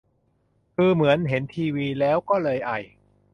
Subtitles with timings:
[0.75, 2.71] คือเหมือนเห็นทีวีแล้วก็เลยไอ